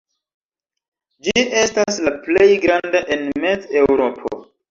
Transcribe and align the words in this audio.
Ĝi 1.25 1.43
estas 1.65 1.99
la 2.07 2.15
plej 2.25 2.49
granda 2.65 3.05
en 3.17 3.23
Mez-Eŭropo. 3.45 4.43